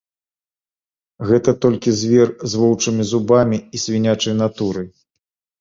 [1.31, 4.87] Гэта толькі звер з воўчымі зубамі і свінячай натурай.